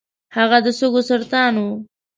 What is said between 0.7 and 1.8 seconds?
سږو سرطان و.